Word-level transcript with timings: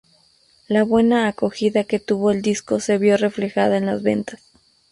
La 0.67 0.81
buena 0.83 1.27
acogida 1.27 1.83
que 1.83 1.99
tuvo 1.99 2.31
el 2.31 2.41
disco 2.41 2.79
se 2.79 2.97
vio 2.97 3.17
reflejada 3.17 3.77
en 3.77 3.85
las 3.85 4.01
ventas. 4.01 4.41